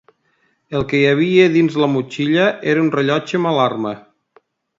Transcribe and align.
El 0.77 0.85
que 0.91 0.95
hi 0.99 1.03
havia 1.09 1.45
dins 1.55 1.77
la 1.81 1.89
motxilla 1.97 2.47
era 2.73 2.83
un 2.87 2.91
rellotge 2.97 3.41
amb 3.41 3.53
alarma. 3.53 3.95